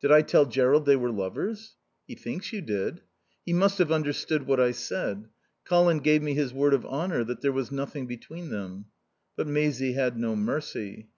[0.00, 1.76] "Did I tell Jerrold they were lovers?"
[2.08, 3.02] "He thinks you did."
[3.44, 5.28] "He must have misunderstood what I said.
[5.66, 8.86] Colin gave me his word of honour that there was nothing between them."
[9.36, 11.10] But Maisie had no mercy.